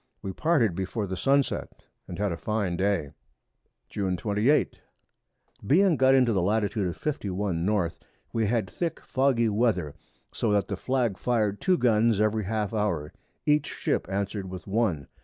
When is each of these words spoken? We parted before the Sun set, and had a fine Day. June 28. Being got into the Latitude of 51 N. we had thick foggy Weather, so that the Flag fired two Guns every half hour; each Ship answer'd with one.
We 0.23 0.33
parted 0.33 0.73
before 0.73 1.05
the 1.05 1.15
Sun 1.15 1.43
set, 1.43 1.73
and 2.07 2.17
had 2.17 2.31
a 2.31 2.35
fine 2.35 2.75
Day. 2.75 3.11
June 3.87 4.17
28. 4.17 4.81
Being 5.67 5.95
got 5.95 6.15
into 6.15 6.33
the 6.33 6.41
Latitude 6.41 6.87
of 6.87 6.97
51 6.97 7.69
N. 7.69 7.91
we 8.33 8.47
had 8.47 8.67
thick 8.67 8.99
foggy 8.99 9.47
Weather, 9.47 9.93
so 10.31 10.51
that 10.53 10.69
the 10.69 10.75
Flag 10.75 11.19
fired 11.19 11.61
two 11.61 11.77
Guns 11.77 12.19
every 12.19 12.45
half 12.45 12.73
hour; 12.73 13.13
each 13.45 13.67
Ship 13.67 14.07
answer'd 14.09 14.49
with 14.49 14.65
one. 14.65 15.05